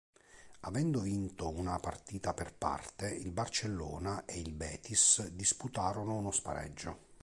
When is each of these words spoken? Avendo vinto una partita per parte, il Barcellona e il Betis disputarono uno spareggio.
Avendo 0.61 1.01
vinto 1.01 1.47
una 1.49 1.77
partita 1.77 2.33
per 2.33 2.55
parte, 2.55 3.07
il 3.13 3.31
Barcellona 3.31 4.25
e 4.25 4.39
il 4.39 4.51
Betis 4.51 5.27
disputarono 5.27 6.15
uno 6.15 6.31
spareggio. 6.31 6.97